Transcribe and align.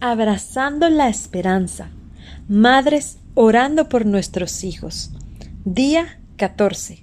Abrazando 0.00 0.90
la 0.90 1.08
esperanza. 1.08 1.90
Madres 2.48 3.18
orando 3.34 3.88
por 3.88 4.04
nuestros 4.04 4.62
hijos. 4.62 5.10
Día 5.64 6.20
14. 6.36 7.02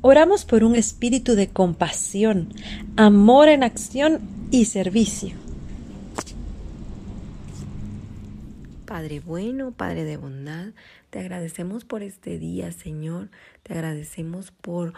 Oramos 0.00 0.44
por 0.46 0.64
un 0.64 0.74
espíritu 0.74 1.34
de 1.34 1.48
compasión, 1.48 2.48
amor 2.96 3.48
en 3.48 3.62
acción 3.62 4.20
y 4.50 4.64
servicio. 4.64 5.36
Padre 8.86 9.20
bueno, 9.20 9.70
Padre 9.70 10.04
de 10.04 10.16
bondad, 10.16 10.70
te 11.10 11.20
agradecemos 11.20 11.84
por 11.84 12.02
este 12.02 12.38
día, 12.38 12.72
Señor. 12.72 13.30
Te 13.62 13.74
agradecemos 13.74 14.50
por 14.50 14.94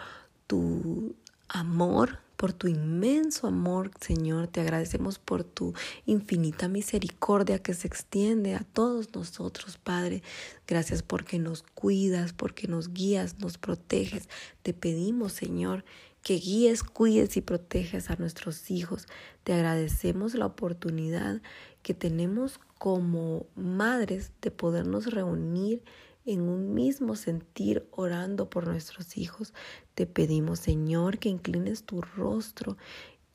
tu 0.47 1.15
amor, 1.49 2.19
por 2.35 2.53
tu 2.53 2.67
inmenso 2.67 3.47
amor, 3.47 3.91
Señor. 3.99 4.47
Te 4.47 4.61
agradecemos 4.61 5.19
por 5.19 5.43
tu 5.43 5.73
infinita 6.05 6.67
misericordia 6.67 7.59
que 7.59 7.73
se 7.73 7.87
extiende 7.87 8.55
a 8.55 8.63
todos 8.63 9.13
nosotros, 9.13 9.77
Padre. 9.77 10.23
Gracias 10.67 11.03
porque 11.03 11.39
nos 11.39 11.63
cuidas, 11.63 12.33
porque 12.33 12.67
nos 12.67 12.93
guías, 12.93 13.39
nos 13.39 13.57
proteges. 13.57 14.29
Te 14.63 14.73
pedimos, 14.73 15.33
Señor, 15.33 15.85
que 16.21 16.35
guíes, 16.35 16.83
cuides 16.83 17.37
y 17.37 17.41
proteges 17.41 18.09
a 18.09 18.15
nuestros 18.15 18.71
hijos. 18.71 19.07
Te 19.43 19.53
agradecemos 19.53 20.33
la 20.33 20.47
oportunidad 20.47 21.41
que 21.83 21.93
tenemos 21.93 22.59
como 22.79 23.45
madres 23.55 24.31
de 24.41 24.49
podernos 24.49 25.05
reunir 25.05 25.83
en 26.25 26.41
un 26.41 26.73
mismo 26.73 27.15
sentir 27.15 27.87
orando 27.91 28.49
por 28.49 28.67
nuestros 28.67 29.17
hijos. 29.17 29.53
Te 29.93 30.07
pedimos, 30.07 30.59
Señor, 30.59 31.19
que 31.19 31.29
inclines 31.29 31.83
tu 31.83 32.01
rostro, 32.01 32.77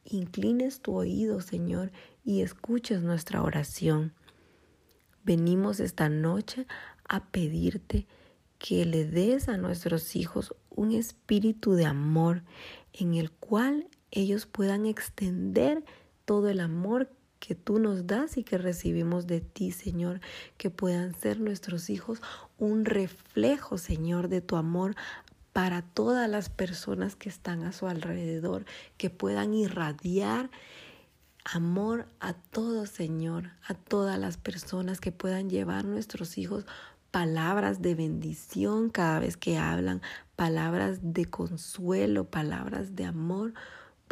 inclines 0.05 0.81
tu 0.81 0.95
oído, 0.95 1.41
Señor, 1.41 1.93
y 2.25 2.43
escuches 2.43 3.03
nuestra 3.03 3.43
oración. 3.43 4.13
Venimos 5.23 5.81
esta 5.81 6.09
noche 6.09 6.67
a 7.09 7.27
pedirte 7.31 8.07
que 8.59 8.85
le 8.85 9.05
des 9.05 9.49
a 9.49 9.57
nuestros 9.57 10.17
hijos 10.17 10.55
un 10.69 10.93
espíritu 10.93 11.73
de 11.73 11.87
amor 11.87 12.43
en 12.93 13.15
el 13.15 13.31
cual 13.31 13.89
ellos 14.11 14.47
puedan 14.47 14.87
extender 14.87 15.85
todo 16.25 16.49
el 16.49 16.61
amor 16.61 17.11
que 17.41 17.55
tú 17.55 17.79
nos 17.79 18.07
das 18.07 18.37
y 18.37 18.45
que 18.45 18.59
recibimos 18.59 19.27
de 19.27 19.41
ti, 19.41 19.73
Señor, 19.73 20.21
que 20.57 20.71
puedan 20.71 21.15
ser 21.15 21.41
nuestros 21.41 21.91
hijos 21.91 22.23
un 22.59 22.85
reflejo, 22.85 23.79
Señor, 23.79 24.29
de 24.29 24.41
tu 24.41 24.57
amor 24.57 24.95
para 25.53 25.83
todas 25.83 26.31
las 26.31 26.49
personas 26.49 27.17
que 27.17 27.29
están 27.29 27.65
a 27.65 27.73
su 27.73 27.89
alrededor, 27.89 28.65
que 28.99 29.11
puedan 29.11 29.55
irradiar 29.55 30.51
amor 31.45 32.07
a 32.21 32.35
todos, 32.35 32.91
Señor, 32.91 33.51
a 33.67 33.75
todas 33.75 34.19
las 34.19 34.37
personas 34.37 35.01
que 35.01 35.11
puedan 35.11 35.51
llevar 35.51 35.85
nuestros 35.85 36.39
hijos 36.39 36.67
palabras 37.11 37.83
de 37.83 37.95
bendición 37.95 38.91
cada 38.91 39.19
vez 39.19 39.37
que 39.37 39.59
hablan, 39.59 40.01
palabras 40.37 40.99
de 41.03 41.25
consuelo, 41.25 42.25
palabras 42.25 42.95
de 42.95 43.05
amor, 43.05 43.55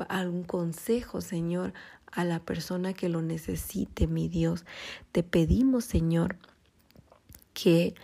algún 0.08 0.44
consejo, 0.44 1.20
Señor, 1.20 1.72
a 2.12 2.24
la 2.24 2.40
persona 2.40 2.94
que 2.94 3.08
lo 3.08 3.22
necesite, 3.22 4.06
mi 4.06 4.28
Dios. 4.28 4.64
Te 5.12 5.22
pedimos, 5.22 5.84
Señor, 5.84 6.36
que 7.54 7.94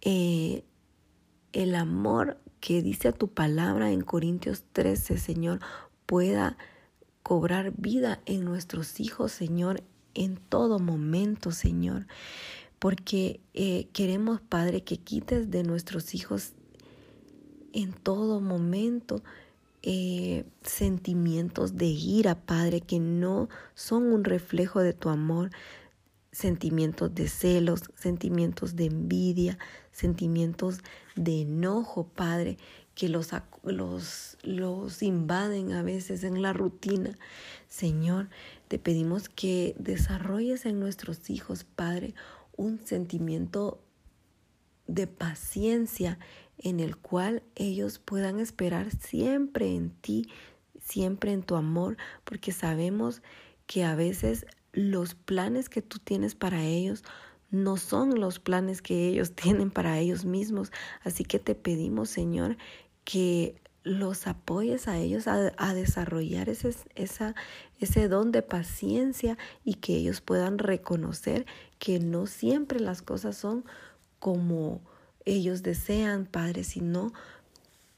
eh, 0.00 0.64
el 1.52 1.74
amor 1.74 2.38
que 2.60 2.82
dice 2.82 3.08
a 3.08 3.12
tu 3.12 3.28
palabra 3.28 3.90
en 3.90 4.02
Corintios 4.02 4.64
13, 4.72 5.18
Señor, 5.18 5.60
pueda 6.06 6.56
cobrar 7.22 7.72
vida 7.76 8.20
en 8.26 8.44
nuestros 8.44 9.00
hijos, 9.00 9.32
Señor, 9.32 9.82
en 10.14 10.36
todo 10.36 10.78
momento, 10.78 11.52
Señor. 11.52 12.06
Porque 12.78 13.40
eh, 13.54 13.88
queremos, 13.92 14.40
Padre, 14.40 14.82
que 14.82 14.96
quites 14.98 15.50
de 15.50 15.62
nuestros 15.62 16.14
hijos 16.14 16.52
en 17.72 17.92
todo 17.92 18.40
momento 18.40 19.22
eh, 19.82 20.44
sentimientos 20.62 21.76
de 21.76 21.86
ira, 21.86 22.34
Padre, 22.34 22.80
que 22.80 23.00
no 23.00 23.48
son 23.74 24.12
un 24.12 24.24
reflejo 24.24 24.80
de 24.80 24.92
tu 24.92 25.08
amor, 25.08 25.50
sentimientos 26.30 27.14
de 27.14 27.28
celos, 27.28 27.82
sentimientos 27.94 28.76
de 28.76 28.86
envidia, 28.86 29.58
sentimientos 29.90 30.78
de 31.14 31.42
enojo, 31.42 32.08
Padre, 32.08 32.58
que 32.94 33.08
los, 33.08 33.30
los, 33.64 34.38
los 34.42 35.02
invaden 35.02 35.72
a 35.72 35.82
veces 35.82 36.24
en 36.24 36.42
la 36.42 36.52
rutina. 36.52 37.18
Señor, 37.68 38.28
te 38.68 38.78
pedimos 38.78 39.28
que 39.28 39.74
desarrolles 39.78 40.64
en 40.64 40.80
nuestros 40.80 41.28
hijos, 41.28 41.64
Padre, 41.64 42.14
un 42.56 42.78
sentimiento 42.78 43.82
de 44.86 45.06
paciencia 45.06 46.18
en 46.62 46.80
el 46.80 46.96
cual 46.96 47.42
ellos 47.54 47.98
puedan 47.98 48.38
esperar 48.38 48.90
siempre 48.90 49.74
en 49.74 49.90
ti, 49.90 50.28
siempre 50.80 51.32
en 51.32 51.42
tu 51.42 51.56
amor, 51.56 51.96
porque 52.24 52.52
sabemos 52.52 53.22
que 53.66 53.84
a 53.84 53.94
veces 53.94 54.46
los 54.72 55.14
planes 55.14 55.68
que 55.68 55.82
tú 55.82 55.98
tienes 55.98 56.34
para 56.34 56.64
ellos 56.64 57.04
no 57.50 57.76
son 57.76 58.18
los 58.18 58.38
planes 58.38 58.80
que 58.80 59.08
ellos 59.08 59.32
tienen 59.36 59.70
para 59.70 59.98
ellos 59.98 60.24
mismos. 60.24 60.72
Así 61.02 61.24
que 61.24 61.38
te 61.38 61.54
pedimos, 61.54 62.08
Señor, 62.08 62.56
que 63.04 63.56
los 63.84 64.28
apoyes 64.28 64.86
a 64.86 64.96
ellos 64.98 65.26
a, 65.26 65.74
desarrollar 65.74 66.48
ese, 66.48 66.72
ese 66.94 68.08
don 68.08 68.30
de 68.30 68.42
paciencia 68.42 69.36
y 69.64 69.74
que 69.74 69.96
ellos 69.96 70.20
puedan 70.20 70.58
reconocer 70.58 71.46
que 71.80 71.98
no 71.98 72.26
siempre 72.26 72.78
las 72.78 73.02
cosas 73.02 73.36
son 73.36 73.64
como 74.20 74.80
ellos 75.24 75.62
desean, 75.62 76.26
Padre, 76.26 76.64
sino 76.64 77.12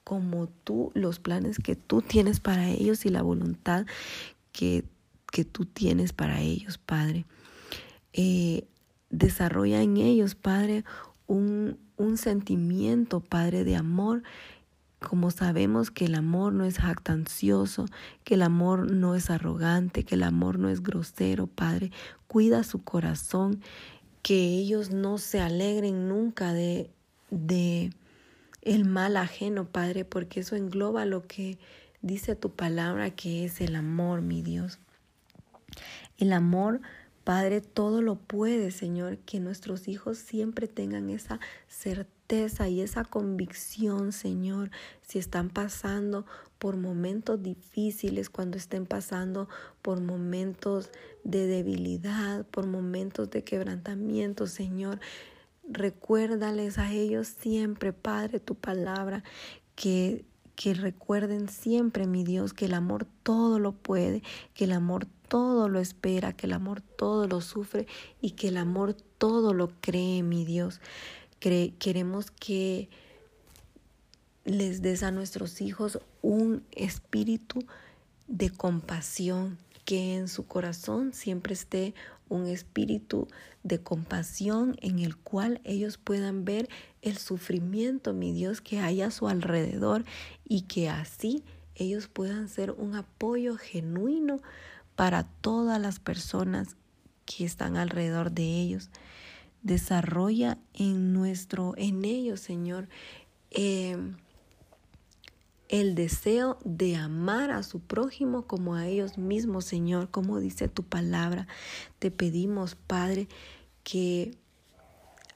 como 0.05 0.49
tú, 0.49 0.93
los 0.95 1.19
planes 1.19 1.59
que 1.59 1.77
tú 1.77 2.03
tienes 2.03 2.41
para 2.41 2.69
ellos 2.69 3.07
y 3.07 3.09
la 3.09 3.23
voluntad 3.23 3.87
que, 4.53 4.85
que 5.33 5.45
tú 5.45 5.65
tienes 5.65 6.13
para 6.13 6.41
ellos, 6.41 6.79
Padre. 6.79 7.25
Eh, 8.13 8.67
desarrolla 9.11 9.83
en 9.83 9.97
ellos, 9.97 10.35
Padre, 10.35 10.85
un, 11.27 11.79
un 11.97 12.17
sentimiento, 12.19 13.21
Padre, 13.21 13.65
de 13.65 13.77
amor 13.77 14.23
como 15.05 15.31
sabemos 15.31 15.91
que 15.91 16.07
el 16.07 16.15
amor 16.15 16.53
no 16.53 16.65
es 16.65 16.79
jactancioso, 16.79 17.87
que 18.25 18.35
el 18.35 18.43
amor 18.43 18.91
no 18.91 19.15
es 19.15 19.31
arrogante, 19.31 20.05
que 20.05 20.17
el 20.17 20.23
amor 20.23 20.59
no 20.59 20.69
es 20.69 20.83
grosero, 20.83 21.47
Padre, 21.47 21.93
cuida 22.27 22.65
su 22.65 22.83
corazón, 22.83 23.61
que 24.23 24.35
ellos 24.35 24.91
no 24.91 25.19
se 25.19 25.41
alegren 25.41 26.09
nunca 26.09 26.53
de 26.53 26.91
de 27.35 27.91
el 28.63 28.85
mal 28.85 29.17
ajeno, 29.17 29.67
Padre, 29.67 30.05
porque 30.05 30.41
eso 30.41 30.57
engloba 30.57 31.05
lo 31.05 31.27
que 31.27 31.59
dice 32.01 32.35
tu 32.37 32.51
palabra 32.51 33.11
que 33.11 33.45
es 33.45 33.61
el 33.61 33.77
amor, 33.77 34.23
mi 34.23 34.41
Dios. 34.43 34.79
El 36.17 36.33
amor, 36.33 36.81
Padre, 37.25 37.61
todo 37.61 38.03
lo 38.03 38.17
puede, 38.17 38.71
Señor, 38.71 39.19
que 39.19 39.41
nuestros 39.41 39.89
hijos 39.89 40.19
siempre 40.19 40.69
tengan 40.69 41.11
esa 41.11 41.41
certeza 41.69 42.69
y 42.69 42.81
esa 42.81 43.05
convicción, 43.05 44.13
Señor, 44.13 44.71
si 45.03 45.19
están 45.19 45.51
pasando 45.51 46.25
por 46.59 46.77
momentos 46.77 47.43
difíciles, 47.43 48.31
cuando 48.31 48.57
estén 48.57 48.87
pasando 48.87 49.49
por 49.83 50.01
momentos 50.01 50.91
de 51.25 51.47
debilidad, 51.47 52.47
por 52.47 52.67
momentos 52.67 53.31
de 53.31 53.43
quebrantamiento, 53.43 54.47
Señor, 54.47 55.01
Recuérdales 55.69 56.79
a 56.79 56.93
ellos 56.93 57.29
siempre, 57.29 57.93
Padre, 57.93 58.41
tu 58.41 58.55
palabra, 58.55 59.25
que, 59.75 60.25
que 60.57 60.75
recuerden 60.75 61.49
siempre, 61.49 62.07
mi 62.07 62.25
Dios, 62.25 62.53
que 62.53 62.67
el 62.67 62.75
amor 62.75 63.07
todo 63.23 63.59
lo 63.59 63.73
puede, 63.73 64.23
que 64.55 64.65
el 64.65 64.73
amor 64.73 65.07
todo 65.29 65.69
lo 65.69 65.81
espera, 65.81 66.33
que 66.33 66.47
el 66.47 66.53
amor 66.53 66.81
todo 66.81 67.27
lo 67.27 67.41
sufre 67.41 67.87
y 68.21 68.33
que 68.33 68.49
el 68.49 68.57
amor 68.57 68.95
todo 69.19 69.55
lo 69.55 69.71
cree, 69.81 70.23
mi 70.23 70.45
Dios. 70.45 70.81
queremos 71.41 72.31
que 72.31 72.89
les 74.45 74.83
des 74.83 75.03
a 75.03 75.11
nuestros 75.11 75.61
hijos 75.61 75.99
un 76.23 76.63
espíritu 76.73 77.65
de 78.29 78.51
compasión, 78.51 79.59
que 79.85 80.17
en 80.17 80.29
su 80.29 80.47
corazón 80.47 81.13
siempre 81.13 81.55
esté 81.55 81.95
un 82.29 82.47
espíritu 82.47 83.29
de 83.63 83.81
compasión 83.81 84.77
en 84.81 84.99
el 84.99 85.17
cual 85.17 85.61
ellos 85.65 85.99
puedan 85.99 86.45
ver 86.45 86.69
el 87.03 87.19
sufrimiento, 87.19 88.13
mi 88.13 88.33
Dios, 88.33 88.61
que 88.61 88.81
hay 88.81 89.03
a 89.03 89.11
su 89.11 89.29
alrededor 89.29 90.05
y 90.45 90.63
que 90.63 90.89
así 90.89 91.45
ellos 91.75 92.09
puedan 92.09 92.49
ser 92.49 92.71
un 92.71 92.95
apoyo 92.95 93.57
genuino 93.57 94.41
para 94.97 95.25
todas 95.25 95.81
las 95.81 95.99
personas 95.99 96.77
que 97.27 97.45
están 97.45 97.77
alrededor 97.77 98.33
de 98.33 98.45
ellos. 98.45 98.91
Desarrolla 99.63 100.59
en 100.75 101.13
nuestro, 101.13 101.75
en 101.77 102.05
ellos, 102.05 102.41
Señor, 102.41 102.89
em, 103.51 104.17
el 105.81 105.97
deseo 105.97 106.57
de 106.65 106.95
amar 106.95 107.51
a 107.51 107.65
su 107.65 107.81
prójimo 107.81 108.47
como 108.47 108.77
a 108.77 108.87
ellos 108.87 109.19
mismos, 109.19 109.65
Señor, 109.65 110.09
como 110.09 110.39
dice 110.39 110.69
tu 110.69 110.85
palabra. 110.85 111.49
Te 111.99 112.13
pedimos, 112.13 112.77
Padre, 112.77 113.27
que 113.83 114.39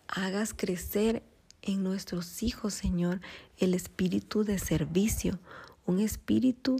hagas 0.06 0.54
crecer 0.54 1.24
en 1.62 1.82
nuestros 1.82 2.44
hijos, 2.44 2.72
Señor, 2.72 3.20
el 3.56 3.74
espíritu 3.74 4.44
de 4.44 4.60
servicio, 4.60 5.40
un 5.86 5.98
espíritu 5.98 6.76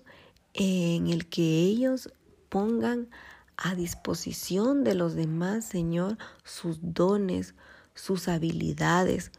en 0.54 1.08
el 1.08 1.26
que 1.26 1.62
ellos 1.62 2.12
pongan 2.48 3.08
a 3.56 3.74
disposición 3.74 4.84
de 4.84 4.94
los 4.94 5.16
demás, 5.16 5.64
Señor, 5.64 6.16
sus 6.44 6.78
dones, 6.80 7.56
sus 7.96 8.28
habilidades, 8.28 9.32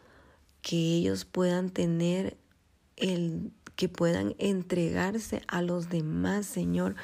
que 0.61 0.75
ellos 0.75 1.23
puedan 1.23 1.69
tener 1.69 2.35
el 2.99 3.53
que 3.79 3.87
puedan 3.87 4.35
entregarse 4.39 5.41
a 5.47 5.61
los 5.61 5.87
demás, 5.87 6.45
Señor, 6.45 6.97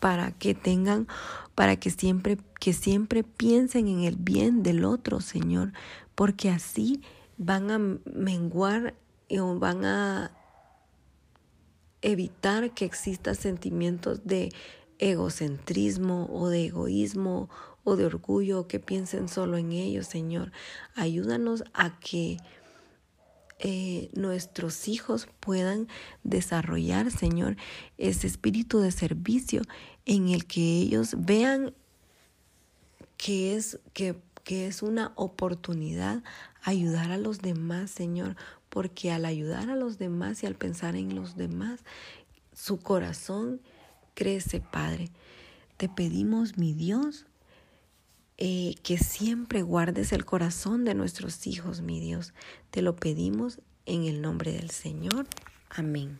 para 0.00 0.32
que 0.32 0.54
tengan, 0.54 1.06
para 1.54 1.76
que 1.76 1.90
siempre, 1.90 2.38
que 2.58 2.72
siempre 2.72 3.24
piensen 3.24 3.88
en 3.88 4.04
el 4.04 4.16
bien 4.16 4.62
del 4.62 4.86
otro, 4.86 5.20
Señor, 5.20 5.74
porque 6.14 6.48
así 6.48 7.02
van 7.36 7.70
a 7.70 7.78
menguar 7.78 8.94
y 9.28 9.36
van 9.36 9.84
a 9.84 10.30
evitar 12.00 12.70
que 12.70 12.86
existan 12.86 13.34
sentimientos 13.34 14.24
de 14.24 14.50
egocentrismo 14.98 16.26
o 16.32 16.48
de 16.48 16.64
egoísmo 16.68 17.50
o 17.84 17.96
de 17.96 18.06
orgullo 18.06 18.66
que 18.66 18.80
piensen 18.80 19.28
solo 19.28 19.58
en 19.58 19.72
ellos, 19.72 20.06
Señor. 20.06 20.52
Ayúdanos 20.94 21.64
a 21.74 22.00
que 22.00 22.38
eh, 23.66 24.10
nuestros 24.12 24.88
hijos 24.88 25.26
puedan 25.40 25.88
desarrollar, 26.22 27.10
Señor, 27.10 27.56
ese 27.96 28.26
espíritu 28.26 28.80
de 28.80 28.92
servicio 28.92 29.62
en 30.04 30.28
el 30.28 30.44
que 30.44 30.60
ellos 30.60 31.14
vean 31.16 31.72
que 33.16 33.56
es, 33.56 33.78
que, 33.94 34.16
que 34.42 34.66
es 34.66 34.82
una 34.82 35.12
oportunidad 35.14 36.22
ayudar 36.62 37.10
a 37.10 37.16
los 37.16 37.40
demás, 37.40 37.90
Señor, 37.90 38.36
porque 38.68 39.10
al 39.10 39.24
ayudar 39.24 39.70
a 39.70 39.76
los 39.76 39.96
demás 39.96 40.42
y 40.42 40.46
al 40.46 40.56
pensar 40.56 40.94
en 40.94 41.14
los 41.14 41.34
demás, 41.34 41.80
su 42.52 42.76
corazón 42.80 43.62
crece, 44.12 44.60
Padre. 44.60 45.10
Te 45.78 45.88
pedimos, 45.88 46.58
mi 46.58 46.74
Dios, 46.74 47.24
eh, 48.36 48.74
que 48.82 48.98
siempre 48.98 49.62
guardes 49.62 50.12
el 50.12 50.24
corazón 50.24 50.84
de 50.84 50.94
nuestros 50.94 51.46
hijos, 51.46 51.82
mi 51.82 52.00
Dios. 52.00 52.34
Te 52.70 52.82
lo 52.82 52.96
pedimos 52.96 53.60
en 53.86 54.04
el 54.04 54.22
nombre 54.22 54.52
del 54.52 54.70
Señor. 54.70 55.26
Amén. 55.70 56.18